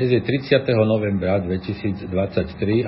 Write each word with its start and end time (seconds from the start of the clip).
Dnes 0.00 0.16
je 0.16 0.24
30. 0.24 0.64
novembra 0.88 1.36
2023 1.44 2.08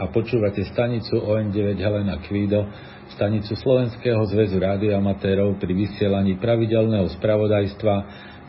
a 0.01 0.09
počúvate 0.09 0.65
stanicu 0.65 1.21
ON9 1.21 1.77
Helena 1.77 2.17
Kvído, 2.25 2.65
stanicu 3.13 3.53
Slovenského 3.53 4.25
zväzu 4.33 4.57
rádioamatérov 4.57 5.61
pri 5.61 5.77
vysielaní 5.77 6.41
pravidelného 6.41 7.13
spravodajstva, 7.13 7.95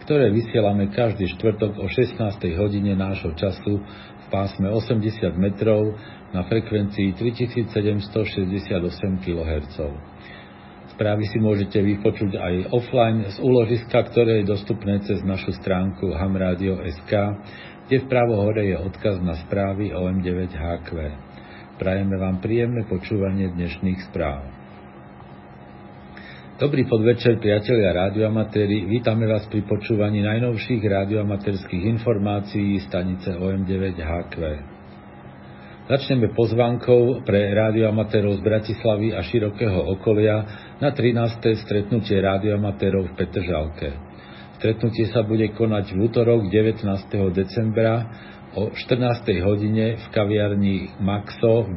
ktoré 0.08 0.32
vysielame 0.32 0.96
každý 0.96 1.28
štvrtok 1.36 1.76
o 1.76 1.92
16. 1.92 2.24
hodine 2.56 2.96
nášho 2.96 3.36
času 3.36 3.84
v 3.84 4.26
pásme 4.32 4.72
80 4.72 5.12
metrov 5.36 6.00
na 6.32 6.48
frekvencii 6.48 7.20
3768 7.20 8.80
kHz. 9.28 9.76
Správy 10.94 11.26
si 11.26 11.42
môžete 11.42 11.82
vypočuť 11.84 12.38
aj 12.38 12.56
offline 12.70 13.26
z 13.28 13.42
úložiska, 13.42 13.98
ktoré 14.08 14.40
je 14.40 14.56
dostupné 14.56 15.02
cez 15.02 15.20
našu 15.26 15.52
stránku 15.58 16.14
hamradio.sk, 16.14 17.12
kde 17.88 18.00
v 18.00 18.06
pravo 18.08 18.40
hore 18.40 18.64
je 18.64 18.78
odkaz 18.80 19.20
na 19.20 19.36
správy 19.44 19.92
OM9HQ. 19.92 20.90
Prajeme 21.76 22.16
vám 22.16 22.40
príjemné 22.40 22.88
počúvanie 22.88 23.52
dnešných 23.52 24.08
správ. 24.08 24.48
Dobrý 26.54 26.88
podvečer, 26.88 27.44
priatelia 27.44 27.92
rádioamatéri. 27.92 28.88
Vítame 28.88 29.28
vás 29.28 29.44
pri 29.52 29.68
počúvaní 29.68 30.24
najnovších 30.24 30.80
rádioamatérských 30.80 31.84
informácií 31.98 32.80
stanice 32.88 33.36
OM9HQ. 33.36 34.36
Začneme 35.84 36.32
pozvánkou 36.32 37.28
pre 37.28 37.52
rádioamatérov 37.52 38.40
z 38.40 38.42
Bratislavy 38.48 39.12
a 39.12 39.20
širokého 39.28 39.92
okolia 40.00 40.48
na 40.80 40.96
13. 40.96 41.60
stretnutie 41.68 42.16
rádioamatérov 42.24 43.12
v 43.12 43.14
Petržalke. 43.20 44.13
Stretnutie 44.64 45.12
sa 45.12 45.28
bude 45.28 45.44
konať 45.60 45.92
v 45.92 46.08
útorok 46.08 46.48
19. 46.48 46.88
decembra 47.36 48.08
o 48.56 48.72
14. 48.72 49.44
hodine 49.44 50.00
v 50.00 50.06
kaviarni 50.08 51.04
Maxo 51.04 51.68
v 51.68 51.76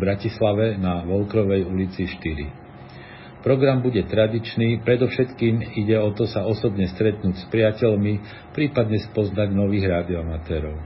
Bratislave 0.00 0.80
na 0.80 1.04
Volkrovej 1.04 1.68
ulici 1.68 2.08
4. 2.08 3.44
Program 3.44 3.84
bude 3.84 4.08
tradičný, 4.08 4.80
predovšetkým 4.88 5.76
ide 5.76 6.00
o 6.00 6.16
to 6.16 6.24
sa 6.24 6.48
osobne 6.48 6.88
stretnúť 6.96 7.44
s 7.44 7.46
priateľmi, 7.52 8.24
prípadne 8.56 9.04
spoznať 9.04 9.52
nových 9.52 9.84
rádioamatérov. 9.84 10.80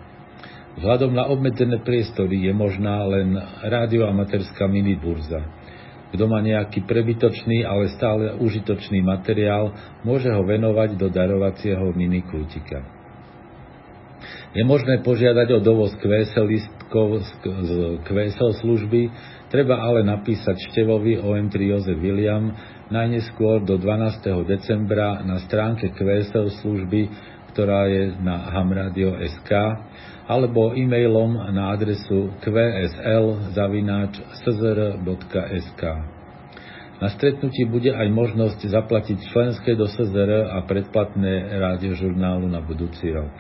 Vzhľadom 0.82 1.14
na 1.14 1.30
obmedzené 1.30 1.86
priestory 1.86 2.50
je 2.50 2.52
možná 2.54 3.06
len 3.06 3.38
rádioamatérská 3.62 4.66
miniburza. 4.66 5.46
Kto 6.08 6.24
má 6.24 6.40
nejaký 6.40 6.88
prebytočný, 6.88 7.68
ale 7.68 7.92
stále 7.92 8.32
užitočný 8.40 9.04
materiál, 9.04 9.76
môže 10.00 10.32
ho 10.32 10.40
venovať 10.40 10.96
do 10.96 11.12
darovacieho 11.12 11.92
minikútika. 11.92 12.80
Je 14.56 14.64
možné 14.64 15.04
požiadať 15.04 15.60
o 15.60 15.60
dovoz 15.60 15.92
kvésel 16.00 16.48
listkov 16.48 17.20
z 17.20 17.30
kvésel 18.08 18.56
služby, 18.64 19.12
treba 19.52 19.76
ale 19.84 20.00
napísať 20.00 20.56
števovi 20.72 21.20
OM3 21.20 21.54
Jozef 21.76 21.98
William 22.00 22.56
najneskôr 22.88 23.60
do 23.68 23.76
12. 23.76 24.24
decembra 24.48 25.20
na 25.20 25.36
stránke 25.44 25.92
kvésel 25.92 26.48
služby, 26.64 27.12
ktorá 27.52 27.84
je 27.92 28.16
na 28.24 28.48
hamradio.sk 28.56 29.52
alebo 30.28 30.76
e-mailom 30.76 31.40
na 31.56 31.72
adresu 31.72 32.36
qsl.szr.sk. 32.44 33.02
Na 36.98 37.08
stretnutí 37.14 37.64
bude 37.64 37.94
aj 37.94 38.10
možnosť 38.12 38.60
zaplatiť 38.68 39.18
členské 39.32 39.72
do 39.72 39.88
SZR 39.88 40.52
a 40.52 40.60
predplatné 40.68 41.56
rádiožurnálu 41.56 42.44
na 42.50 42.60
budúci 42.60 43.08
rok. 43.08 43.32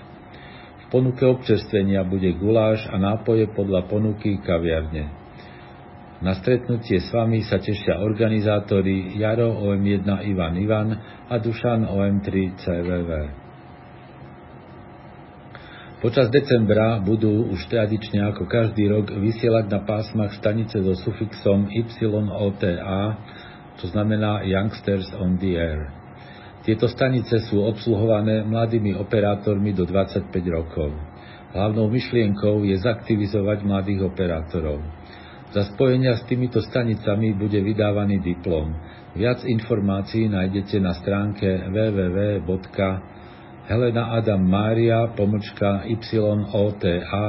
V 0.88 0.96
ponuke 0.96 1.28
občerstvenia 1.28 2.00
bude 2.08 2.32
guláš 2.40 2.88
a 2.88 2.96
nápoje 2.96 3.50
podľa 3.52 3.84
ponuky 3.90 4.40
kaviarne. 4.40 5.12
Na 6.18 6.34
stretnutie 6.34 6.98
s 7.04 7.12
vami 7.12 7.44
sa 7.44 7.60
tešia 7.60 8.00
organizátori 8.00 9.20
Jaro 9.20 9.54
OM1 9.54 10.08
Ivan 10.26 10.54
Ivan 10.56 10.88
a 11.28 11.36
Dušan 11.36 11.84
OM3 11.86 12.58
CVV. 12.58 13.10
Počas 15.98 16.30
decembra 16.30 17.02
budú 17.02 17.50
už 17.50 17.66
tradične 17.74 18.22
ako 18.30 18.46
každý 18.46 18.86
rok 18.86 19.10
vysielať 19.10 19.66
na 19.66 19.82
pásmach 19.82 20.30
stanice 20.38 20.78
so 20.78 20.94
sufixom 20.94 21.66
YOTA, 21.74 23.18
to 23.82 23.90
znamená 23.90 24.46
Youngsters 24.46 25.10
on 25.18 25.42
the 25.42 25.58
Air. 25.58 25.90
Tieto 26.62 26.86
stanice 26.86 27.42
sú 27.50 27.66
obsluhované 27.66 28.46
mladými 28.46 28.94
operátormi 28.94 29.74
do 29.74 29.90
25 29.90 30.30
rokov. 30.54 30.94
Hlavnou 31.50 31.90
myšlienkou 31.90 32.62
je 32.62 32.78
zaktivizovať 32.78 33.66
mladých 33.66 34.06
operátorov. 34.06 34.78
Za 35.50 35.66
spojenia 35.74 36.14
s 36.14 36.22
týmito 36.30 36.62
stanicami 36.62 37.34
bude 37.34 37.58
vydávaný 37.58 38.22
diplom. 38.22 38.70
Viac 39.18 39.42
informácií 39.42 40.30
nájdete 40.30 40.78
na 40.78 40.94
stránke 40.94 41.58
www 41.74 42.46
Helena 43.68 44.16
Adam 44.16 44.48
Mária, 44.48 45.12
pomočka 45.12 45.84
YOTA, 45.84 47.28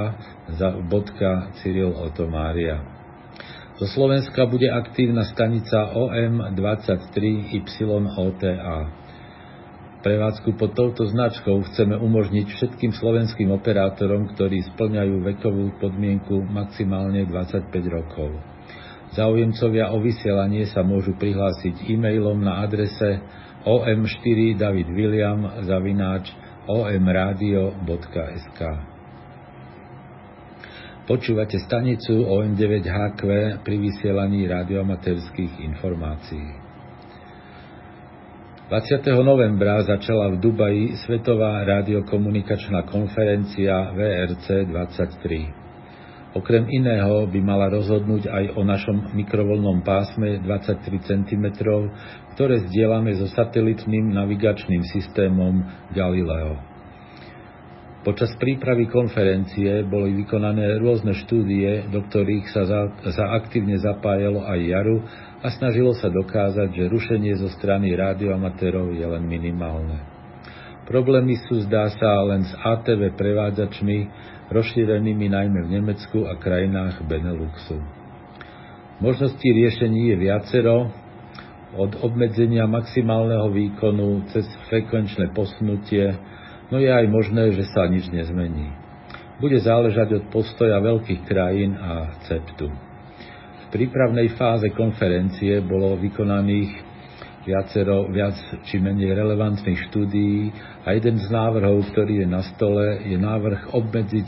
za 0.55 0.72
bodka 0.88 1.51
Cyril 1.59 1.91
Oto 1.91 2.31
Mária. 2.31 2.79
Zo 3.75 3.83
Slovenska 3.91 4.47
bude 4.47 4.72
aktívna 4.72 5.27
stanica 5.27 5.91
OM23YOTA. 5.91 8.77
Prevádzku 10.00 10.55
pod 10.55 10.79
touto 10.79 11.11
značkou 11.11 11.59
chceme 11.75 12.00
umožniť 12.00 12.47
všetkým 12.56 12.95
slovenským 12.95 13.51
operátorom, 13.51 14.31
ktorí 14.31 14.63
splňajú 14.63 15.19
vekovú 15.19 15.75
podmienku 15.75 16.39
maximálne 16.47 17.27
25 17.27 17.67
rokov. 17.91 18.31
Záujemcovia 19.11 19.91
o 19.91 20.00
vysielanie 20.00 20.71
sa 20.71 20.88
môžu 20.88 21.19
prihlásiť 21.19 21.83
e-mailom 21.83 22.39
na 22.39 22.63
adrese 22.63 23.27
om4 23.68 24.56
David 24.56 24.88
William 24.96 25.44
zavináč 25.68 26.31
omradio.sk 26.70 28.62
Počúvate 31.09 31.58
stanicu 31.66 32.22
OM9HQ 32.22 33.22
pri 33.66 33.75
vysielaní 33.81 34.46
radioamatérských 34.46 35.58
informácií. 35.66 36.53
20. 38.69 39.02
novembra 39.25 39.81
začala 39.81 40.30
v 40.30 40.38
Dubaji 40.38 40.94
Svetová 41.02 41.66
radiokomunikačná 41.66 42.86
konferencia 42.86 43.90
VRC 43.98 44.69
23. 44.69 45.69
Okrem 46.29 46.69
iného 46.69 47.25
by 47.25 47.40
mala 47.41 47.73
rozhodnúť 47.73 48.29
aj 48.29 48.45
o 48.53 48.62
našom 48.62 49.17
mikrovolnom 49.17 49.81
pásme 49.81 50.38
23 50.45 51.01
cm, 51.01 51.45
ktoré 52.38 52.69
zdieľame 52.69 53.17
so 53.17 53.25
satelitným 53.34 54.13
navigačným 54.13 54.85
systémom 54.94 55.66
Galileo. 55.89 56.62
Počas 58.00 58.31
prípravy 58.38 58.88
konferencie 58.88 59.84
boli 59.89 60.16
vykonané 60.23 60.79
rôzne 60.79 61.18
štúdie, 61.18 61.89
do 61.91 62.06
ktorých 62.06 62.45
sa 62.53 62.63
za, 62.63 62.81
za 63.09 63.25
aktívne 63.35 63.75
zapájalo 63.81 64.45
aj 64.45 64.59
Jaru 64.62 65.03
a 65.44 65.47
snažilo 65.51 65.97
sa 65.97 66.07
dokázať, 66.13 66.78
že 66.78 66.94
rušenie 66.94 67.35
zo 67.41 67.50
strany 67.57 67.91
rádioamatérov 67.97 68.95
je 68.95 69.03
len 69.03 69.25
minimálne. 69.25 70.00
Problémy 70.88 71.38
sú 71.50 71.59
zdá 71.68 71.91
sa 71.91 72.23
len 72.23 72.47
s 72.47 72.53
ATV 72.56 73.13
prevádzačmi, 73.19 73.97
rozšírenými 74.50 75.30
najmä 75.30 75.60
v 75.66 75.74
Nemecku 75.80 76.26
a 76.26 76.38
krajinách 76.38 77.06
Beneluxu. 77.06 77.78
Možností 79.00 79.48
riešení 79.56 80.12
je 80.12 80.16
viacero, 80.20 80.92
od 81.78 82.02
obmedzenia 82.02 82.66
maximálneho 82.66 83.54
výkonu 83.54 84.26
cez 84.34 84.50
frekvenčné 84.74 85.30
posunutie, 85.38 86.18
no 86.74 86.82
je 86.82 86.90
aj 86.90 87.06
možné, 87.06 87.54
že 87.54 87.70
sa 87.70 87.86
nič 87.86 88.10
nezmení. 88.10 88.74
Bude 89.38 89.62
záležať 89.62 90.19
od 90.19 90.24
postoja 90.34 90.81
veľkých 90.81 91.22
krajín 91.30 91.78
a 91.78 92.18
CEPTu. 92.25 92.68
V 92.68 93.66
prípravnej 93.69 94.34
fáze 94.34 94.74
konferencie 94.74 95.62
bolo 95.62 95.94
vykonaných 95.95 96.88
viacero 97.47 98.12
viac 98.12 98.36
či 98.68 98.80
menej 98.83 99.15
relevantných 99.15 99.88
štúdií 99.88 100.51
a 100.83 100.95
jeden 100.95 101.19
z 101.19 101.27
návrhov, 101.31 101.88
ktorý 101.91 102.24
je 102.24 102.27
na 102.27 102.44
stole, 102.56 103.00
je 103.07 103.15
návrh 103.15 103.71
obmedziť, 103.71 104.27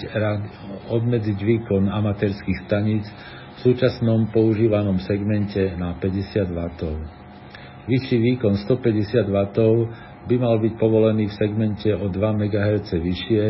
obmedziť 0.88 1.38
výkon 1.38 1.92
amatérských 1.92 2.68
staníc 2.68 3.04
v 3.62 3.72
súčasnom 3.72 4.32
používanom 4.32 4.98
segmente 5.04 5.76
na 5.76 6.00
50 6.00 6.50
W. 6.50 6.60
Vyšší 7.90 8.18
výkon 8.18 8.56
150 8.64 9.28
W 9.28 9.38
by 10.22 10.36
mal 10.38 10.62
byť 10.62 10.74
povolený 10.78 11.28
v 11.28 11.38
segmente 11.38 11.90
o 11.92 12.06
2 12.08 12.14
MHz 12.16 12.94
vyššie, 12.94 13.44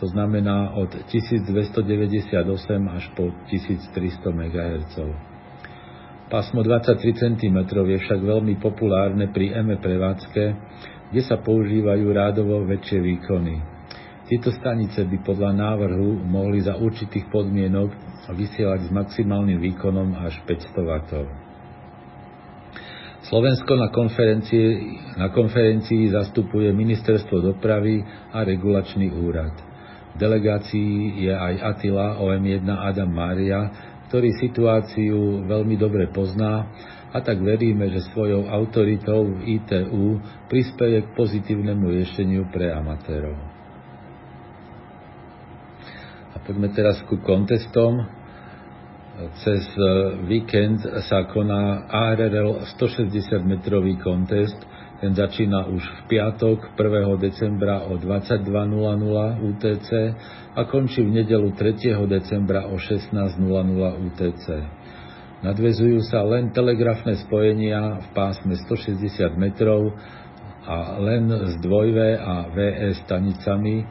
to 0.00 0.06
znamená 0.12 0.76
od 0.76 0.92
1298 1.12 2.44
až 2.88 3.04
po 3.16 3.32
1300 3.48 3.96
MHz. 4.32 4.96
Pásmo 6.26 6.58
23 6.66 6.98
cm 7.14 7.58
je 7.70 7.98
však 8.02 8.18
veľmi 8.18 8.58
populárne 8.58 9.30
pri 9.30 9.62
ME 9.62 9.78
prevádzke, 9.78 10.44
kde 11.14 11.22
sa 11.22 11.38
používajú 11.38 12.02
rádovo 12.10 12.66
väčšie 12.66 12.98
výkony. 12.98 13.62
Tieto 14.26 14.50
stanice 14.50 15.06
by 15.06 15.22
podľa 15.22 15.54
návrhu 15.54 16.18
mohli 16.26 16.66
za 16.66 16.74
určitých 16.74 17.30
podmienok 17.30 17.94
vysielať 18.34 18.90
s 18.90 18.90
maximálnym 18.90 19.62
výkonom 19.70 20.18
až 20.18 20.42
500 20.50 20.74
W. 20.74 20.92
Slovensko 23.30 23.78
na 23.78 23.94
konferencii, 23.94 24.66
na 25.14 25.30
konferencii 25.30 26.10
zastupuje 26.10 26.74
Ministerstvo 26.74 27.38
dopravy 27.38 28.02
a 28.34 28.42
regulačný 28.42 29.14
úrad. 29.14 29.54
V 30.14 30.16
delegácii 30.18 31.22
je 31.22 31.30
aj 31.30 31.54
Atila 31.62 32.18
OM1 32.18 32.66
Adam 32.66 33.10
Mária, 33.14 33.94
ktorý 34.06 34.30
situáciu 34.38 35.46
veľmi 35.46 35.74
dobre 35.74 36.06
pozná 36.14 36.70
a 37.10 37.18
tak 37.24 37.40
veríme, 37.40 37.88
že 37.90 38.06
svojou 38.12 38.44
autoritou 38.46 39.24
v 39.24 39.58
ITU 39.58 40.20
prispieje 40.52 41.06
k 41.06 41.14
pozitívnemu 41.16 41.88
riešeniu 41.88 42.44
pre 42.52 42.68
amatérov. 42.70 43.36
A 46.34 46.36
poďme 46.44 46.68
teraz 46.76 47.00
ku 47.08 47.16
kontestom. 47.24 48.04
Cez 49.40 49.64
víkend 50.28 50.84
sa 51.08 51.24
koná 51.32 51.88
ARRL 51.88 52.68
160 52.76 53.48
metrový 53.48 53.96
kontest, 53.96 54.60
ten 54.96 55.12
začína 55.12 55.68
už 55.68 55.84
v 55.84 56.00
piatok 56.08 56.72
1. 56.72 57.20
decembra 57.20 57.84
o 57.84 58.00
22.00 58.00 58.48
UTC 59.44 59.90
a 60.56 60.60
končí 60.64 61.04
v 61.04 61.20
nedelu 61.20 61.52
3. 61.52 62.00
decembra 62.08 62.64
o 62.64 62.80
16.00 62.80 63.36
UTC. 64.08 64.46
Nadvezujú 65.44 66.00
sa 66.08 66.24
len 66.24 66.48
telegrafné 66.48 67.20
spojenia 67.28 68.00
v 68.00 68.06
pásme 68.16 68.56
160 68.56 69.36
metrov 69.36 69.92
a 70.64 70.96
len 70.96 71.28
s 71.28 71.60
2V 71.60 71.98
a 72.16 72.48
VE 72.56 72.96
stanicami 73.04 73.84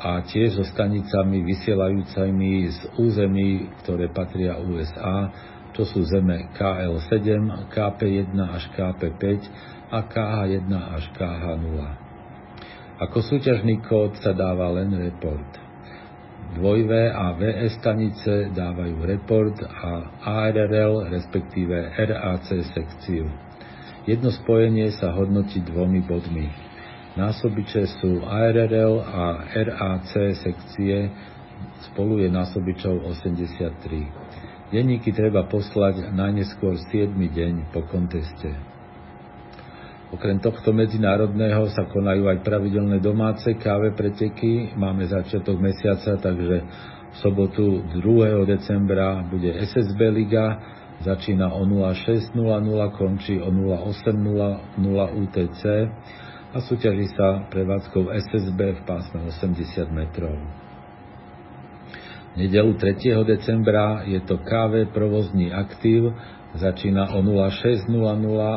a 0.00 0.24
tiež 0.24 0.56
so 0.56 0.64
stanicami 0.64 1.44
vysielajúcimi 1.44 2.72
z 2.72 2.78
území, 2.96 3.68
ktoré 3.84 4.08
patria 4.08 4.56
USA, 4.56 5.28
čo 5.76 5.84
sú 5.84 6.08
zeme 6.08 6.48
KL7, 6.56 7.68
KP1 7.68 8.32
až 8.48 8.64
KP5 8.72 9.24
a 9.90 9.98
KH1 10.06 10.70
až 10.70 11.04
KH0. 11.18 11.78
Ako 13.00 13.18
súťažný 13.26 13.82
kód 13.82 14.14
sa 14.22 14.30
dáva 14.30 14.70
len 14.76 14.94
report. 14.94 15.60
2V 16.50 16.90
a 17.14 17.30
VS 17.38 17.78
stanice 17.78 18.50
dávajú 18.50 19.06
report 19.06 19.54
a 19.62 20.10
ARRL, 20.46 21.06
respektíve 21.10 21.94
RAC 21.94 22.46
sekciu. 22.74 23.30
Jedno 24.06 24.34
spojenie 24.34 24.90
sa 24.94 25.14
hodnotí 25.14 25.62
dvomi 25.62 26.02
bodmi. 26.02 26.50
Násobiče 27.14 27.86
sú 28.02 28.22
ARRL 28.26 28.98
a 29.02 29.46
RAC 29.46 30.10
sekcie, 30.38 31.10
spolu 31.92 32.22
je 32.22 32.28
násobičov 32.30 33.06
83. 33.06 34.74
Denníky 34.74 35.10
treba 35.10 35.46
poslať 35.46 36.14
najneskôr 36.14 36.78
7. 36.78 37.14
deň 37.14 37.74
po 37.74 37.82
konteste. 37.90 38.54
Okrem 40.10 40.42
tohto 40.42 40.74
medzinárodného 40.74 41.70
sa 41.70 41.86
konajú 41.86 42.26
aj 42.26 42.42
pravidelné 42.42 42.98
domáce 42.98 43.54
káve 43.54 43.94
preteky. 43.94 44.74
Máme 44.74 45.06
začiatok 45.06 45.62
mesiaca, 45.62 46.18
takže 46.18 46.56
v 47.10 47.16
sobotu 47.22 47.86
2. 47.94 48.42
decembra 48.42 49.22
bude 49.22 49.54
SSB 49.54 50.10
Liga, 50.10 50.58
začína 51.06 51.54
o 51.54 51.62
06.00, 51.62 52.34
končí 52.98 53.38
o 53.38 53.54
08.00 53.54 54.82
UTC 55.14 55.62
a 56.50 56.58
súťaží 56.58 57.06
sa 57.14 57.46
prevádzkou 57.46 58.10
SSB 58.10 58.60
v 58.78 58.80
pásme 58.82 59.22
80 59.30 59.94
metrov. 59.94 60.34
Nedelu 62.38 62.74
3. 62.78 63.26
decembra 63.26 64.06
je 64.06 64.22
to 64.22 64.38
KV 64.38 64.94
provozný 64.94 65.50
aktív 65.50 66.14
Začína 66.50 67.14
o 67.14 67.22
06.00 67.22 67.86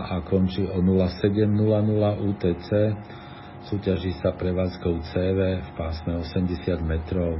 a 0.09 0.17
končí 0.25 0.65
o 0.65 0.81
07.00 0.81 2.25
UTC. 2.25 2.69
Súťaží 3.69 4.17
sa 4.17 4.33
prevádzkou 4.33 4.97
CV 5.13 5.61
v 5.61 5.69
pásme 5.77 6.17
80 6.17 6.81
metrov. 6.81 7.37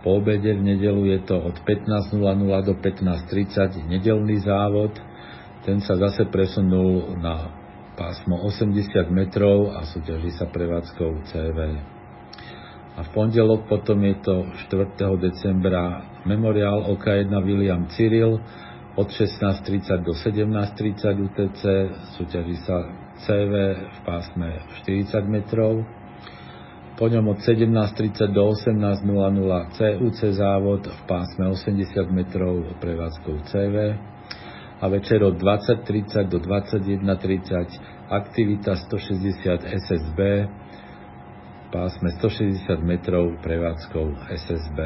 Po 0.00 0.24
obede 0.24 0.56
v 0.56 0.72
nedelu 0.72 1.12
je 1.12 1.20
to 1.28 1.36
od 1.36 1.60
15.00 1.68 2.16
do 2.64 2.74
15.30 2.80 3.92
nedelný 3.92 4.40
závod. 4.40 4.96
Ten 5.68 5.84
sa 5.84 6.00
zase 6.00 6.24
presunul 6.32 7.20
na 7.20 7.52
pásmo 7.92 8.40
80 8.48 8.72
metrov 9.12 9.76
a 9.76 9.84
súťaží 9.84 10.32
sa 10.32 10.48
prevádzkou 10.48 11.28
CV. 11.28 11.58
A 12.98 13.06
v 13.06 13.14
pondelok 13.14 13.70
potom 13.70 14.02
je 14.02 14.18
to 14.26 14.50
4. 14.74 14.98
decembra 15.22 16.02
memoriál 16.26 16.82
OK1 16.98 17.30
William 17.46 17.86
Cyril, 17.94 18.42
od 18.98 19.06
16.30 19.14 20.02
do 20.02 20.10
17.30 20.10 21.30
UTC, 21.30 21.62
súťaží 22.18 22.58
sa 22.66 22.90
CV 23.22 23.78
v 23.78 23.98
pásme 24.02 24.66
40 24.82 25.14
metrov, 25.30 25.86
po 26.98 27.06
ňom 27.06 27.30
od 27.30 27.38
17.30 27.38 28.34
do 28.34 28.50
18.00 28.50 29.06
CUC 29.78 30.18
závod 30.34 30.82
v 30.90 31.00
pásme 31.06 31.46
80 31.54 31.94
metrov 32.10 32.74
prevádzkou 32.82 33.46
CV 33.46 33.94
a 34.82 34.84
večer 34.90 35.22
od 35.22 35.38
20.30 35.38 36.26
do 36.26 36.42
21.30 36.42 38.10
aktivita 38.10 38.74
160 38.74 39.62
SSB 39.86 40.18
pásme 41.68 42.16
160 42.16 42.80
metrov 42.80 43.36
prevádzkou 43.44 44.16
SSB. 44.32 44.78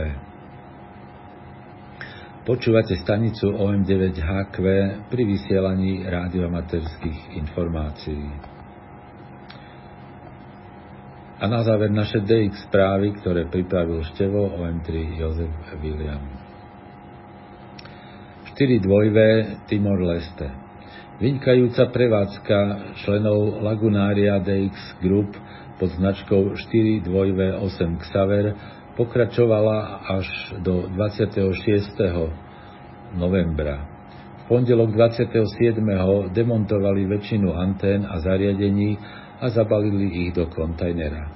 Počúvate 2.43 2.99
stanicu 2.99 3.55
OM9HQ 3.55 4.56
pri 5.06 5.23
vysielaní 5.23 6.02
rádioamaterských 6.02 7.38
informácií. 7.38 8.26
A 11.38 11.44
na 11.46 11.62
záver 11.62 11.90
naše 11.90 12.23
DX 12.23 12.67
správy, 12.67 13.14
ktoré 13.19 13.46
pripravil 13.46 14.02
števo 14.14 14.58
OM3 14.58 14.90
Jozef 15.23 15.55
William. 15.79 16.23
4 18.58 18.79
dvojvé 18.82 19.31
Timor 19.70 20.02
Leste. 20.02 20.61
Vynikajúca 21.22 21.86
prevádzka 21.94 22.58
členov 23.06 23.62
Lagunária 23.62 24.42
DX 24.42 24.98
Group 24.98 25.38
pod 25.78 25.94
značkou 25.94 26.50
4 26.50 27.06
dvojvé 27.06 27.54
8 27.62 28.02
Xaver 28.02 28.58
pokračovala 28.98 30.02
až 30.19 30.26
do 30.67 30.91
26. 30.91 31.94
novembra. 33.14 33.86
V 34.34 34.43
pondelok 34.50 34.91
27. 34.98 35.79
demontovali 36.34 37.06
väčšinu 37.06 37.55
antén 37.55 38.02
a 38.02 38.19
zariadení 38.19 38.98
a 39.38 39.46
zabalili 39.46 40.26
ich 40.26 40.34
do 40.34 40.50
kontajnera. 40.50 41.31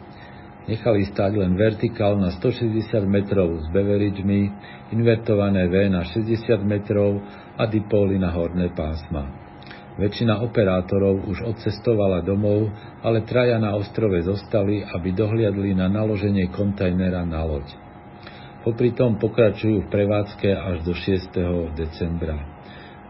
Nechali 0.66 1.06
stať 1.14 1.38
len 1.38 1.54
vertikál 1.54 2.18
na 2.18 2.34
160 2.34 2.90
metrov 3.06 3.62
s 3.62 3.70
beveridžmi, 3.70 4.50
invertované 4.98 5.70
V 5.70 5.94
na 5.94 6.02
60 6.02 6.42
metrov 6.66 7.22
a 7.54 7.70
dipóly 7.70 8.18
na 8.18 8.34
horné 8.34 8.74
pásma. 8.74 9.45
Väčšina 9.96 10.44
operátorov 10.44 11.24
už 11.24 11.40
odcestovala 11.56 12.20
domov, 12.20 12.68
ale 13.00 13.24
traja 13.24 13.56
na 13.56 13.72
ostrove 13.72 14.20
zostali, 14.20 14.84
aby 14.84 15.16
dohliadli 15.16 15.72
na 15.72 15.88
naloženie 15.88 16.52
kontajnera 16.52 17.24
na 17.24 17.40
loď. 17.48 17.64
Popri 18.60 18.92
tom 18.92 19.16
pokračujú 19.16 19.86
v 19.86 19.88
prevádzke 19.88 20.52
až 20.52 20.84
do 20.84 20.92
6. 20.92 21.32
decembra. 21.72 22.36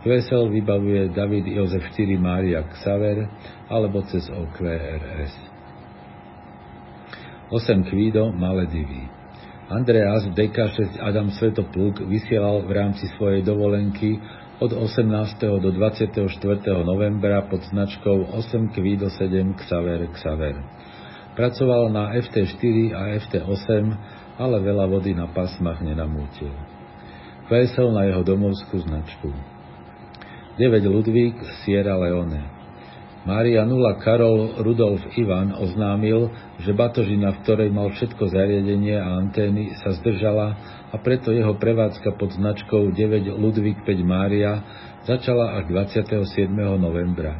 QSL 0.07 0.47
vybavuje 0.55 1.11
David 1.11 1.50
Jozef 1.50 1.83
4 1.90 2.14
Mária 2.23 2.62
Xaver 2.71 3.26
alebo 3.66 4.07
cez 4.07 4.23
OQRS. 4.31 5.35
8 7.50 7.90
Kvído 7.90 8.31
Maledivy 8.31 9.11
Andreas 9.66 10.31
DK6 10.31 11.02
Adam 11.02 11.35
Svetopluk 11.35 11.99
vysielal 12.07 12.62
v 12.62 12.71
rámci 12.71 13.11
svojej 13.19 13.43
dovolenky 13.43 14.14
od 14.60 14.72
18. 14.72 15.60
do 15.60 15.68
24. 15.68 16.25
novembra 16.84 17.44
pod 17.44 17.60
značkou 17.68 18.32
8 18.32 18.68
Kvido 18.72 19.10
7 19.12 19.52
Xaver 19.52 20.08
Xaver. 20.16 20.56
Pracoval 21.36 21.92
na 21.92 22.16
FT4 22.16 22.96
a 22.96 23.20
FT8, 23.20 23.68
ale 24.40 24.56
veľa 24.64 24.88
vody 24.88 25.12
na 25.12 25.28
pasmach 25.28 25.84
nenamútil. 25.84 26.52
Vesel 27.52 27.92
na 27.92 28.08
jeho 28.08 28.25
domovskú 28.25 28.80
značku. 28.80 29.28
9 30.56 30.88
Ludvík 30.88 31.36
Sierra 31.60 32.00
Leone. 32.00 32.55
Mária 33.26 33.66
Nula 33.66 33.99
Karol 33.99 34.62
Rudolf 34.62 35.02
Ivan 35.18 35.50
oznámil, 35.50 36.30
že 36.62 36.71
batožina, 36.71 37.35
v 37.35 37.42
ktorej 37.42 37.75
mal 37.75 37.90
všetko 37.90 38.23
zariadenie 38.30 38.95
a 39.02 39.18
antény, 39.18 39.75
sa 39.83 39.90
zdržala 39.99 40.54
a 40.95 40.97
preto 41.02 41.35
jeho 41.35 41.59
prevádzka 41.59 42.14
pod 42.14 42.38
značkou 42.38 42.95
9 42.95 43.35
Ludvík 43.35 43.83
5 43.83 43.99
Mária 44.06 44.62
začala 45.11 45.59
až 45.59 45.66
27. 45.75 46.54
novembra. 46.78 47.35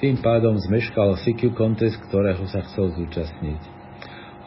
Tým 0.00 0.24
pádom 0.24 0.56
zmeškal 0.56 1.20
CQ 1.20 1.52
Contest, 1.52 2.00
ktorého 2.08 2.48
sa 2.48 2.64
chcel 2.72 2.88
zúčastniť. 2.96 3.60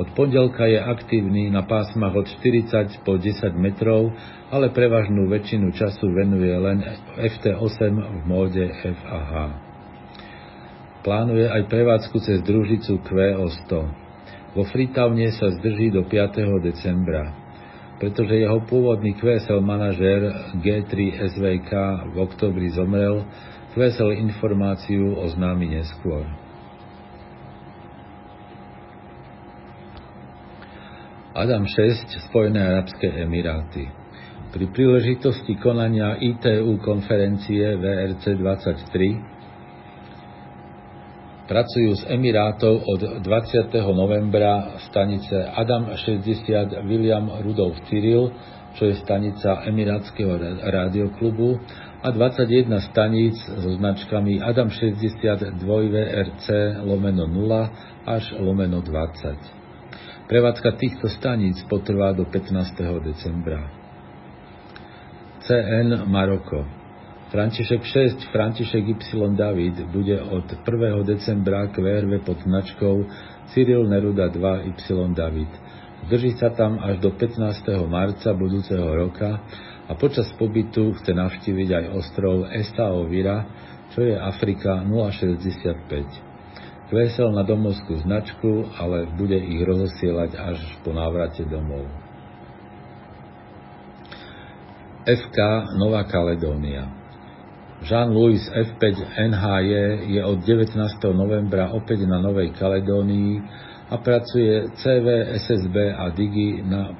Od 0.01 0.09
pondelka 0.17 0.65
je 0.65 0.81
aktívny 0.81 1.53
na 1.53 1.69
pásmach 1.69 2.17
od 2.17 2.25
40 2.25 3.05
po 3.05 3.21
10 3.21 3.53
metrov, 3.61 4.09
ale 4.49 4.73
prevažnú 4.73 5.29
väčšinu 5.29 5.69
času 5.77 6.09
venuje 6.09 6.57
len 6.57 6.81
FT8 7.13 7.93
v 7.93 8.21
móde 8.25 8.65
F 8.73 8.99
a 9.05 9.21
H. 9.21 9.33
Plánuje 11.03 11.51
aj 11.51 11.67
prevádzku 11.67 12.15
cez 12.23 12.39
družicu 12.47 13.03
QO100. 13.03 13.71
Vo 14.55 14.63
Freetowne 14.71 15.35
sa 15.35 15.51
zdrží 15.51 15.91
do 15.91 16.07
5. 16.07 16.63
decembra, 16.63 17.27
pretože 17.99 18.39
jeho 18.39 18.63
pôvodný 18.63 19.11
QSL 19.19 19.59
manažér 19.59 20.31
G3 20.63 21.19
SVK 21.27 21.71
v 22.07 22.15
oktobri 22.23 22.71
zomrel, 22.71 23.27
QSL 23.75 24.15
informáciu 24.15 25.19
oznámi 25.19 25.75
neskôr. 25.75 26.23
Adam 31.35 31.67
6, 31.67 32.31
Spojené 32.31 32.63
arabské 32.63 33.11
emiráty. 33.19 33.91
Pri 34.55 34.71
príležitosti 34.71 35.59
konania 35.59 36.15
ITU 36.15 36.79
konferencie 36.79 37.75
VRC 37.75 38.39
23 38.39 39.32
pracujú 41.43 41.91
z 41.99 42.03
Emirátov 42.07 42.83
od 42.87 43.01
20. 43.19 43.73
novembra 43.91 44.79
stanice 44.87 45.43
Adam 45.43 45.91
60 45.91 46.87
William 46.87 47.27
Rudolf 47.43 47.83
Cyril, 47.91 48.31
čo 48.79 48.89
je 48.89 48.95
stanica 48.97 49.61
Emirátskeho 49.67 50.33
rádioklubu 50.63 51.59
a 52.03 52.07
21 52.09 52.89
staníc 52.89 53.37
so 53.37 53.69
značkami 53.75 54.41
Adam 54.41 54.71
60 54.71 55.61
2VRC 55.61 56.47
lomeno 56.81 57.29
0 57.29 58.07
až 58.07 58.23
lomeno 58.39 58.81
20. 58.81 60.27
Prevádzka 60.27 60.79
týchto 60.79 61.11
staníc 61.11 61.59
potrvá 61.67 62.15
do 62.15 62.25
15. 62.25 63.03
decembra. 63.03 63.67
CN 65.43 66.07
Maroko 66.07 66.82
František 67.33 67.81
6, 67.81 68.29
František 68.29 68.93
Y 68.93 69.33
David 69.33 69.89
bude 69.89 70.21
od 70.21 70.53
1. 70.53 71.01
decembra 71.01 71.65
QRV 71.65 72.21
pod 72.21 72.37
značkou 72.45 73.09
Cyril 73.49 73.89
Neruda 73.89 74.29
2 74.29 74.69
Y 74.69 75.17
David. 75.17 75.49
Drží 76.13 76.37
sa 76.37 76.53
tam 76.53 76.77
až 76.77 77.01
do 77.01 77.09
15. 77.09 77.41
marca 77.89 78.37
budúceho 78.37 78.85
roka 78.85 79.41
a 79.89 79.97
počas 79.97 80.29
pobytu 80.37 80.93
chce 80.93 81.09
navštíviť 81.09 81.69
aj 81.73 81.85
ostrov 81.97 82.45
Estao 82.53 83.01
Vira, 83.09 83.49
čo 83.97 84.05
je 84.05 84.13
Afrika 84.13 84.85
065 84.85 86.93
vesel 86.93 87.33
na 87.33 87.41
domovskú 87.41 87.97
značku, 88.05 88.69
ale 88.77 89.09
bude 89.17 89.33
ich 89.33 89.65
rozosielať 89.65 90.37
až 90.37 90.61
po 90.85 90.93
návrate 90.93 91.41
domov. 91.49 91.89
FK 95.09 95.37
Nová 95.81 96.05
Kaledónia 96.05 97.01
Jean-Louis 97.83 98.39
F5 98.47 98.83
NHJ 99.11 99.71
je 100.07 100.21
od 100.23 100.39
19. 100.39 100.79
novembra 101.11 101.67
opäť 101.75 102.07
na 102.07 102.23
Novej 102.23 102.55
Kaledónii 102.55 103.43
a 103.91 103.99
pracuje 103.99 104.71
CV, 104.79 105.35
SSB 105.35 105.91
a 105.91 106.07
Digi 106.15 106.63
na, 106.63 106.95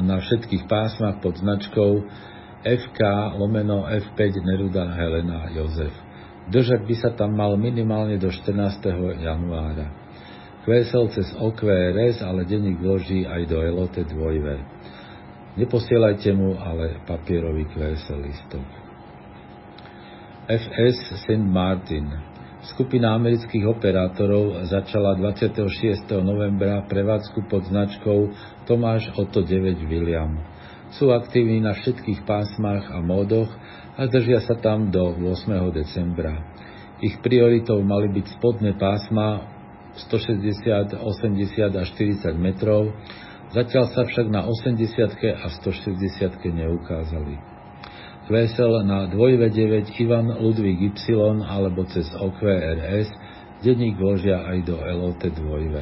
na 0.00 0.16
všetkých 0.24 0.64
pásmach 0.64 1.20
pod 1.20 1.36
značkou 1.36 2.00
FK 2.64 3.00
lomeno 3.36 3.84
F5 3.84 4.40
Neruda 4.40 4.88
Helena 4.96 5.52
Jozef. 5.52 5.92
Držať 6.48 6.88
by 6.88 6.94
sa 6.96 7.10
tam 7.12 7.36
mal 7.36 7.52
minimálne 7.60 8.16
do 8.16 8.32
14. 8.32 8.56
januára. 9.20 9.92
Kvesel 10.64 11.12
cez 11.12 11.28
OQRS, 11.36 12.24
ale 12.24 12.48
denník 12.48 12.80
vloží 12.80 13.28
aj 13.28 13.52
do 13.52 13.60
Elote 13.60 14.08
2 14.08 15.60
Neposielajte 15.60 16.32
mu 16.32 16.56
ale 16.56 17.04
papierový 17.04 17.68
kvesel 17.68 18.24
listok. 18.24 18.91
FS 20.42 21.22
St. 21.22 21.38
Martin 21.38 22.10
Skupina 22.66 23.14
amerických 23.14 23.62
operátorov 23.62 24.66
začala 24.66 25.14
26. 25.14 25.70
novembra 26.18 26.82
prevádzku 26.90 27.46
pod 27.46 27.70
značkou 27.70 28.26
Tomáš 28.66 29.06
Otto 29.14 29.46
9 29.46 29.86
William. 29.86 30.42
Sú 30.98 31.14
aktívni 31.14 31.62
na 31.62 31.78
všetkých 31.78 32.26
pásmach 32.26 32.90
a 32.90 32.98
módoch 32.98 33.54
a 33.94 34.02
držia 34.10 34.42
sa 34.42 34.58
tam 34.58 34.90
do 34.90 35.14
8. 35.14 35.46
decembra. 35.70 36.34
Ich 36.98 37.22
prioritou 37.22 37.78
mali 37.86 38.10
byť 38.10 38.26
spodné 38.34 38.74
pásma 38.74 39.46
160, 40.10 40.98
80 41.02 41.70
a 41.70 41.82
40 41.86 42.34
metrov, 42.34 42.90
zatiaľ 43.54 43.94
sa 43.94 44.02
však 44.10 44.26
na 44.26 44.42
80 44.42 45.06
a 45.38 45.46
160 45.54 46.34
neukázali. 46.50 47.51
Kvesel 48.22 48.86
na 48.86 49.10
2V9 49.10 49.98
Ivan 49.98 50.30
Ludvík 50.38 50.94
Y 50.94 51.18
alebo 51.42 51.82
cez 51.90 52.06
OQRS 52.14 53.10
denník 53.66 53.98
vložia 53.98 54.46
aj 54.46 54.58
do 54.62 54.78
LOT 54.78 55.22
2V. 55.22 55.74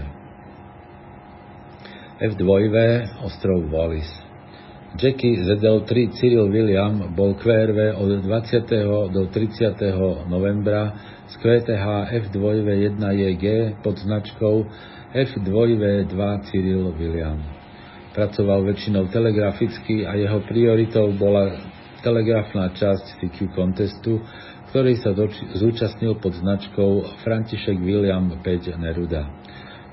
F2V 2.20 2.76
ostrov 3.24 3.64
Wallis 3.72 4.08
Jackie 4.96 5.38
ZL3 5.46 6.18
Cyril 6.18 6.50
William 6.50 7.14
bol 7.14 7.38
QRV 7.38 7.94
od 7.94 8.26
20. 8.26 9.14
do 9.14 9.22
30. 9.30 9.78
novembra 10.26 10.98
z 11.30 11.34
QTH 11.38 12.10
F2V1JG 12.26 13.78
pod 13.86 13.94
značkou 14.02 14.66
F2V2 15.14 16.18
Cyril 16.50 16.90
William. 16.98 17.38
Pracoval 18.10 18.66
väčšinou 18.66 19.06
telegraficky 19.14 20.02
a 20.02 20.18
jeho 20.18 20.42
prioritou 20.50 21.14
bola 21.14 21.69
telegrafná 22.00 22.72
časť 22.74 23.20
CQ 23.20 23.36
contestu, 23.54 24.20
ktorý 24.70 24.94
sa 25.02 25.10
doči- 25.10 25.50
zúčastnil 25.58 26.18
pod 26.22 26.36
značkou 26.38 27.22
František 27.26 27.78
William 27.82 28.30
5 28.38 28.78
Neruda. 28.78 29.26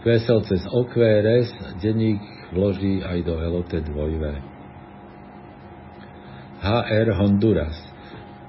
QSL 0.05 0.45
cez 0.45 0.61
OQRS 0.69 1.81
denník 1.81 2.21
vloží 2.53 3.03
aj 3.03 3.17
do 3.25 3.33
LOT 3.35 3.71
2V. 3.73 4.23
HR 6.63 7.07
Honduras. 7.17 7.77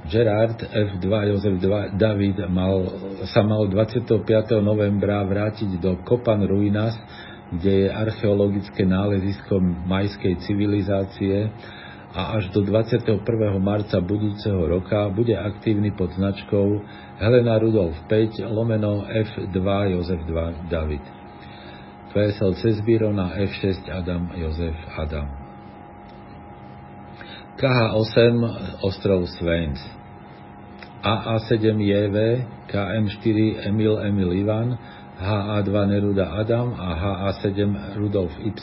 Gerard 0.08 0.56
F2 0.64 1.04
Jozef 1.28 1.54
2 1.60 2.00
David 2.00 2.40
mal, 2.48 2.86
sa 3.28 3.44
mal 3.44 3.68
25. 3.68 4.24
novembra 4.64 5.20
vrátiť 5.26 5.76
do 5.76 6.00
Kopan 6.00 6.40
Ruinas, 6.48 6.96
kde 7.52 7.84
je 7.84 7.88
archeologické 7.92 8.88
nálezisko 8.88 9.60
majskej 9.88 10.40
civilizácie 10.44 11.52
a 12.18 12.34
až 12.34 12.50
do 12.50 12.66
21. 12.66 13.22
marca 13.62 14.02
budúceho 14.02 14.66
roka 14.66 15.06
bude 15.14 15.38
aktívny 15.38 15.94
pod 15.94 16.10
značkou 16.18 16.82
Helena 17.22 17.62
Rudolf 17.62 17.94
5 18.10 18.42
lomeno 18.50 19.06
F2 19.06 19.58
Jozef 19.94 20.26
2 20.26 20.66
David. 20.66 21.04
PSL 22.10 22.58
Cezbíro 22.58 23.14
na 23.14 23.38
F6 23.38 23.87
Adam 23.87 24.34
Jozef 24.34 24.75
Adam. 24.98 25.30
KH8 27.54 28.34
ostrov 28.82 29.22
Svens, 29.38 29.78
AA7JV, 31.06 32.16
KM4 32.66 33.38
Emil 33.66 33.94
Emil 34.02 34.30
Ivan, 34.42 34.75
HA2 35.22 35.70
Neruda 35.70 36.34
Adam 36.34 36.75
a 36.75 36.90
HA7 36.98 37.94
Rudolf 37.94 38.34
Y 38.42 38.58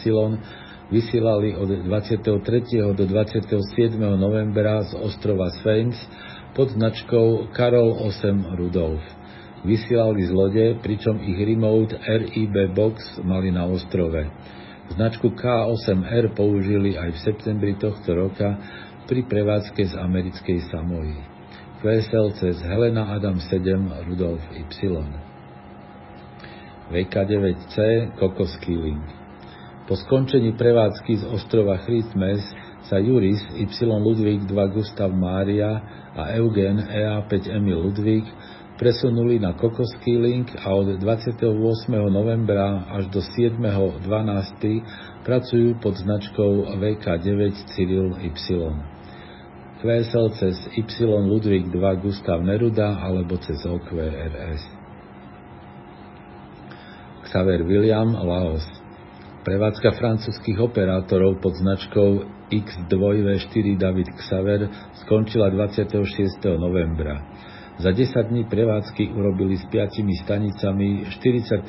vysielali 0.91 1.55
od 1.55 1.69
23. 1.69 2.93
do 2.93 3.05
27. 3.05 4.17
novembra 4.17 4.83
z 4.83 4.93
ostrova 5.01 5.49
Svens 5.49 5.97
pod 6.55 6.69
značkou 6.69 7.49
Karol 7.53 7.97
8 8.05 8.55
Rudolf. 8.57 9.01
Vysielali 9.65 10.23
z 10.23 10.31
lode, 10.31 10.67
pričom 10.83 11.17
ich 11.25 11.41
remote 11.41 11.97
RIB 11.97 12.75
box 12.75 13.17
mali 13.25 13.51
na 13.51 13.65
ostrove. 13.65 14.29
Značku 14.93 15.33
K8R 15.33 16.37
použili 16.37 16.93
aj 16.93 17.17
v 17.17 17.21
septembri 17.25 17.73
tohto 17.73 18.13
roka 18.13 18.61
pri 19.09 19.25
prevádzke 19.25 19.89
z 19.89 19.97
americkej 19.97 20.69
Samoy. 20.69 21.17
QSL 21.81 22.37
cez 22.37 22.61
Helena 22.61 23.09
Adam 23.17 23.41
7 23.41 24.05
Rudolf 24.05 24.41
Y. 24.53 24.61
VK9C 26.93 27.73
Kokos 28.21 28.53
Killing. 28.61 29.24
Po 29.85 29.93
skončení 29.93 30.57
prevádzky 30.57 31.13
z 31.21 31.23
ostrova 31.29 31.77
Christmas 31.85 32.41
sa 32.89 32.97
Juris 32.97 33.37
Y 33.53 33.69
Ludvík 33.85 34.49
2 34.49 34.73
Gustav 34.73 35.13
Mária 35.13 35.77
a 36.17 36.33
Eugen 36.41 36.81
EA5 36.81 37.53
Emil 37.53 37.85
Ludvík 37.85 38.25
presunuli 38.81 39.37
na 39.37 39.53
Kokoský 39.53 40.17
link 40.17 40.49
a 40.57 40.73
od 40.73 40.97
28. 40.97 41.37
novembra 42.09 42.89
až 42.97 43.13
do 43.13 43.21
7.12. 43.21 44.09
pracujú 45.21 45.77
pod 45.77 45.93
značkou 46.01 46.65
VK9 46.81 47.41
Cyril 47.77 48.17
Y. 48.25 48.57
QSL 49.85 50.27
cez 50.41 50.57
Y 50.73 51.05
Ludvík 51.29 51.69
2 51.69 52.01
Gustav 52.01 52.41
Neruda 52.41 53.05
alebo 53.05 53.37
cez 53.37 53.61
OQRS. 53.61 54.65
Xaver 57.29 57.61
William, 57.69 58.17
Laos. 58.17 58.84
Prevádzka 59.45 59.93
francúzskych 60.01 60.57
operátorov 60.57 61.37
pod 61.37 61.53
značkou 61.53 62.25
X2V4 62.49 63.77
David 63.77 64.09
Xaver 64.17 64.73
skončila 65.05 65.53
26. 65.53 66.01
novembra. 66.57 67.21
Za 67.77 67.93
10 67.93 68.09
dní 68.33 68.49
prevádzky 68.49 69.13
urobili 69.13 69.53
s 69.61 69.65
5 69.69 70.01
stanicami 70.25 71.05
43 71.13 71.61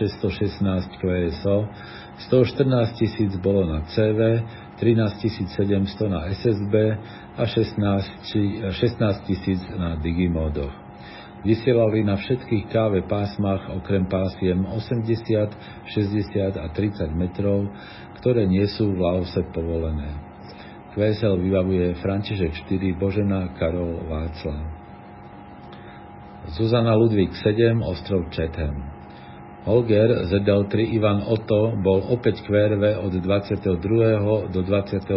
616 0.00 0.88
QSO, 0.96 1.68
114 2.32 2.96
tisíc 2.96 3.36
bolo 3.36 3.68
na 3.68 3.84
CV, 3.92 4.48
13 4.80 5.44
700 5.60 6.08
na 6.08 6.24
SSB 6.24 6.74
a 7.36 7.44
16 7.44 9.20
tisíc 9.28 9.60
na 9.76 10.00
Digimodoch. 10.00 10.87
Vysielali 11.48 12.04
na 12.04 12.20
všetkých 12.20 12.68
káve 12.68 13.08
pásmach 13.08 13.72
okrem 13.72 14.04
pásiem 14.04 14.68
80, 14.68 15.48
60 15.96 16.60
a 16.60 16.66
30 16.68 17.08
metrov, 17.16 17.72
ktoré 18.20 18.44
nie 18.44 18.68
sú 18.68 18.92
v 18.92 19.00
Laose 19.00 19.40
povolené. 19.48 20.12
QSL 20.92 21.40
vybavuje 21.40 21.96
František 22.04 22.68
4, 22.68 23.00
Božena, 23.00 23.56
Karol, 23.56 23.96
Václav. 24.12 24.60
Zuzana 26.52 26.92
Ludvík 26.92 27.32
7, 27.32 27.80
ostrov 27.80 28.28
Chatham. 28.28 28.84
Holger 29.64 30.28
ZL3 30.28 31.00
Ivan 31.00 31.24
Otto 31.24 31.72
bol 31.80 32.12
opäť 32.12 32.44
QRV 32.44 33.00
od 33.00 33.16
22. 33.24 34.52
do 34.52 34.60
28. 34.60 35.16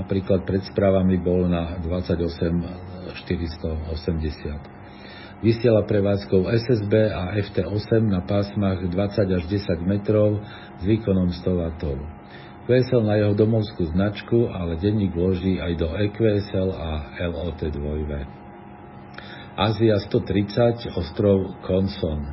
Napríklad 0.00 0.48
pred 0.48 0.64
správami 0.64 1.20
bol 1.20 1.44
na 1.44 1.76
28 1.84 2.24
480. 3.20 4.75
Vysiela 5.44 5.84
prevádzkou 5.84 6.48
SSB 6.48 7.12
a 7.12 7.36
FT8 7.36 8.08
na 8.08 8.24
pásmach 8.24 8.80
20 8.80 9.36
až 9.36 9.44
10 9.44 9.84
metrov 9.84 10.40
s 10.80 10.82
výkonom 10.88 11.28
100 11.28 11.76
W. 11.76 12.00
QSL 12.64 13.04
na 13.04 13.20
jeho 13.20 13.36
domovskú 13.36 13.84
značku, 13.92 14.48
ale 14.48 14.80
denník 14.80 15.12
vloží 15.12 15.60
aj 15.60 15.72
do 15.76 15.92
EQSL 15.92 16.72
a 16.72 16.90
LOT2. 17.20 17.84
Ázia 19.60 20.00
130, 20.08 20.96
ostrov 20.96 21.52
Konson. 21.62 22.26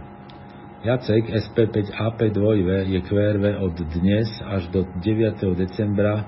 Jacek 0.88 1.28
SP5AP2 1.28 2.40
je 2.88 3.00
QRV 3.04 3.46
od 3.68 3.76
dnes 4.00 4.28
až 4.48 4.68
do 4.72 4.88
9. 5.04 5.44
decembra 5.60 6.24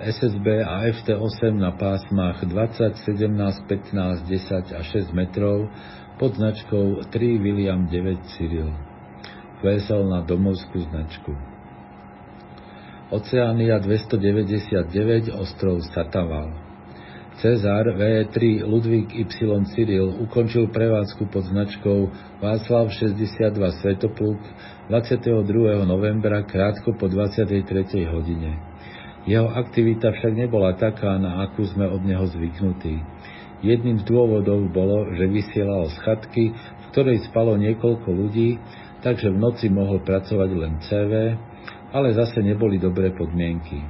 SSB 0.00 0.46
a 0.66 0.90
FT8 0.90 1.54
na 1.54 1.70
pásmach 1.70 2.42
20, 2.42 2.98
17, 2.98 3.62
15, 3.66 4.26
10 4.26 4.74
a 4.74 4.82
6 4.82 5.14
metrov 5.14 5.70
pod 6.18 6.34
značkou 6.34 7.06
3 7.14 7.38
William 7.38 7.86
9 7.86 8.18
Cyril. 8.34 8.74
Klesal 9.62 10.10
na 10.10 10.26
domovskú 10.26 10.82
značku. 10.90 11.38
Oceánia 13.14 13.78
299 13.78 15.30
ostrov 15.30 15.78
Sataval. 15.86 16.50
Cezar 17.38 17.86
V3 17.94 18.66
Ludvík 18.66 19.14
Y 19.14 19.30
Cyril 19.78 20.10
ukončil 20.26 20.74
prevádzku 20.74 21.30
pod 21.30 21.46
značkou 21.46 22.10
Václav 22.42 22.90
62 22.90 23.78
Svetopluk 23.78 24.42
22. 24.90 25.86
novembra 25.86 26.42
krátko 26.42 26.98
po 26.98 27.06
23. 27.06 28.10
hodine. 28.10 28.73
Jeho 29.24 29.48
aktivita 29.48 30.12
však 30.12 30.36
nebola 30.36 30.76
taká, 30.76 31.16
na 31.16 31.40
akú 31.48 31.64
sme 31.64 31.88
od 31.88 32.04
neho 32.04 32.28
zvyknutí. 32.28 33.00
Jedným 33.64 34.04
z 34.04 34.04
dôvodov 34.04 34.68
bolo, 34.68 35.08
že 35.16 35.24
vysielal 35.24 35.88
z 35.88 35.96
chatky, 36.04 36.44
v 36.52 36.84
ktorej 36.92 37.24
spalo 37.32 37.56
niekoľko 37.56 38.04
ľudí, 38.12 38.60
takže 39.00 39.32
v 39.32 39.40
noci 39.40 39.72
mohol 39.72 40.04
pracovať 40.04 40.50
len 40.52 40.76
CV, 40.84 41.12
ale 41.88 42.12
zase 42.12 42.44
neboli 42.44 42.76
dobré 42.76 43.16
podmienky. 43.16 43.80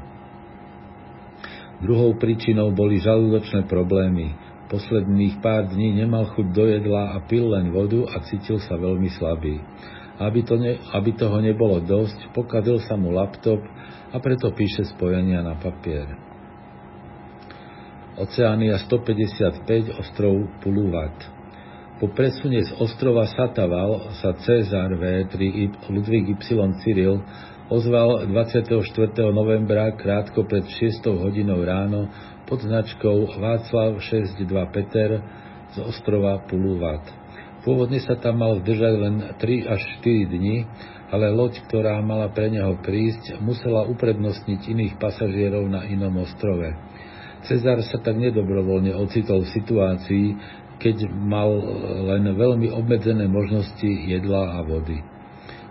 Druhou 1.83 2.15
príčinou 2.15 2.71
boli 2.71 3.03
žalúdočné 3.03 3.67
problémy. 3.67 4.39
Posledných 4.71 5.43
pár 5.43 5.67
dní 5.67 5.99
nemal 5.99 6.31
chuť 6.31 6.47
do 6.55 6.65
jedla 6.71 7.19
a 7.19 7.19
pil 7.27 7.51
len 7.51 7.75
vodu 7.75 8.07
a 8.15 8.23
cítil 8.23 8.63
sa 8.63 8.79
veľmi 8.79 9.11
slabý. 9.19 9.59
Aby, 10.15 10.47
to 10.47 10.55
ne, 10.55 10.79
aby 10.95 11.11
toho 11.19 11.43
nebolo 11.43 11.83
dosť, 11.83 12.31
pokazil 12.31 12.79
sa 12.87 12.95
mu 12.95 13.11
laptop 13.11 13.59
a 14.15 14.17
preto 14.23 14.55
píše 14.55 14.87
spojenia 14.95 15.43
na 15.43 15.59
papier. 15.59 16.07
Oceánia 18.15 18.79
155, 18.79 19.99
ostrov 19.99 20.47
Puluvat. 20.63 21.19
Po 21.99 22.07
presune 22.15 22.63
z 22.63 22.71
ostrova 22.79 23.27
Sataval 23.27 24.15
sa 24.23 24.39
Cezar 24.39 24.95
V3 24.95 25.35
Ludvík 25.91 26.39
Y 26.39 26.55
Cyril 26.87 27.19
ozval 27.67 28.31
24. 28.31 28.71
novembra 29.35 29.91
krátko 29.99 30.47
pred 30.47 30.63
6 30.63 31.11
hodinou 31.11 31.59
ráno 31.67 32.07
pod 32.47 32.63
značkou 32.63 33.35
Václav 33.41 33.99
62 33.99 34.47
Peter 34.71 35.19
z 35.75 35.77
ostrova 35.83 36.39
Puluvat. 36.47 37.24
Pôvodne 37.65 37.97
sa 38.05 38.21
tam 38.21 38.45
mal 38.45 38.61
zdržať 38.61 38.95
len 39.01 39.17
3 39.41 39.73
až 39.73 39.81
4 40.05 40.29
dní, 40.29 40.69
ale 41.09 41.33
loď, 41.33 41.65
ktorá 41.65 41.97
mala 42.05 42.29
pre 42.29 42.53
neho 42.53 42.77
prísť, 42.85 43.41
musela 43.41 43.89
uprednostniť 43.89 44.69
iných 44.69 44.95
pasažierov 45.01 45.65
na 45.73 45.89
inom 45.89 46.13
ostrove. 46.21 46.77
Cezar 47.49 47.81
sa 47.89 48.01
tak 48.01 48.21
nedobrovoľne 48.21 48.93
ocitol 48.97 49.49
v 49.49 49.53
situácii, 49.57 50.27
keď 50.77 51.09
mal 51.09 51.49
len 52.13 52.37
veľmi 52.37 52.69
obmedzené 52.69 53.25
možnosti 53.29 53.89
jedla 53.89 54.61
a 54.61 54.65
vody. 54.65 55.01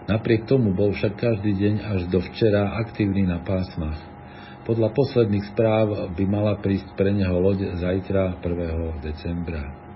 Napriek 0.10 0.50
tomu 0.50 0.74
bol 0.74 0.92
však 0.98 1.14
každý 1.16 1.54
deň 1.56 1.76
až 1.94 2.02
do 2.10 2.20
včera 2.20 2.76
aktívny 2.82 3.24
na 3.24 3.40
pásmach. 3.40 4.02
Podľa 4.64 4.96
posledných 4.96 5.52
správ 5.52 6.16
by 6.16 6.24
mala 6.26 6.56
prísť 6.58 6.96
pre 6.96 7.12
neho 7.12 7.36
loď 7.38 7.76
zajtra 7.78 8.40
1. 8.40 9.04
decembra. 9.04 9.93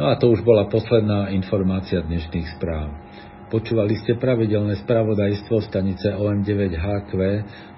No 0.00 0.08
a 0.08 0.16
to 0.16 0.32
už 0.32 0.40
bola 0.40 0.72
posledná 0.72 1.28
informácia 1.36 2.00
dnešných 2.00 2.56
správ. 2.56 2.96
Počúvali 3.52 3.92
ste 4.00 4.16
pravidelné 4.16 4.80
spravodajstvo 4.80 5.60
stanice 5.68 6.16
OM9HQ, 6.16 7.12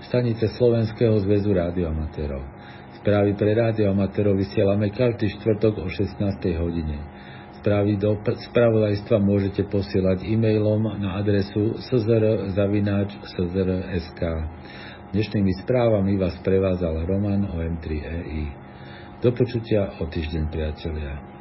stanice 0.07 0.47
Slovenského 0.55 1.19
zväzu 1.27 1.51
rádioamatérov. 1.51 2.39
Správy 3.03 3.35
pre 3.35 3.59
rádioamatérov 3.59 4.39
vysielame 4.39 4.95
každý 4.95 5.35
štvrtok 5.35 5.83
o 5.83 5.91
16. 5.91 6.23
hodine. 6.63 7.03
Správy 7.59 7.99
do 7.99 8.15
spravodajstva 8.23 9.19
môžete 9.19 9.67
posielať 9.67 10.23
e-mailom 10.23 10.95
na 11.03 11.19
adresu 11.19 11.83
szr.sk. 11.83 14.23
Dnešnými 15.11 15.53
správami 15.67 16.15
vás 16.15 16.39
prevázal 16.47 17.11
Roman 17.11 17.51
OM3EI. 17.51 18.55
Do 19.19 19.35
počutia 19.35 19.99
o 19.99 20.07
týždeň, 20.07 20.45
priatelia. 20.55 21.34